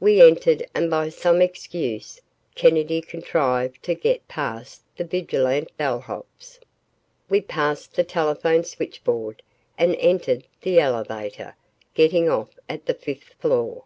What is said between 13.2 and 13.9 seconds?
floor.